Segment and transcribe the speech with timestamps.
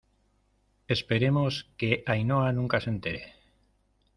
[0.95, 3.23] esperemos que Ainhoa nunca se entere